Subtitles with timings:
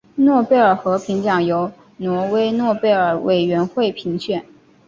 [0.15, 4.43] 诺贝尔和平奖由挪威诺贝尔委员会评选。